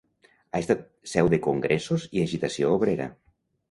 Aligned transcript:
Ha 0.53 0.61
estat 0.63 0.81
seu 1.13 1.31
de 1.35 1.41
congressos 1.51 2.09
i 2.19 2.27
agitació 2.29 2.77
obrera. 2.83 3.13